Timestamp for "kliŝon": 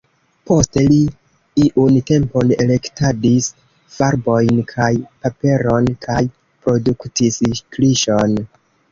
7.77-8.35